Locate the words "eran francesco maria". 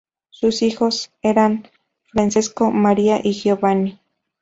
1.21-3.21